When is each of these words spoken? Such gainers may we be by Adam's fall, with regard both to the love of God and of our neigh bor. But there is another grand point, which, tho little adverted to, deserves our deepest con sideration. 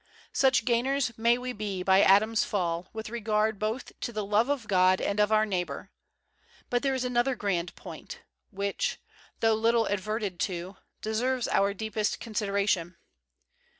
Such 0.33 0.65
gainers 0.65 1.15
may 1.15 1.37
we 1.37 1.53
be 1.53 1.83
by 1.83 2.01
Adam's 2.01 2.43
fall, 2.43 2.87
with 2.91 3.11
regard 3.11 3.59
both 3.59 3.91
to 3.99 4.11
the 4.11 4.25
love 4.25 4.49
of 4.49 4.67
God 4.67 4.99
and 4.99 5.19
of 5.19 5.31
our 5.31 5.45
neigh 5.45 5.63
bor. 5.63 5.91
But 6.71 6.81
there 6.81 6.95
is 6.95 7.05
another 7.05 7.35
grand 7.35 7.75
point, 7.75 8.17
which, 8.49 8.99
tho 9.41 9.53
little 9.53 9.85
adverted 9.87 10.39
to, 10.39 10.77
deserves 11.03 11.47
our 11.49 11.75
deepest 11.75 12.19
con 12.19 12.33
sideration. 12.33 12.95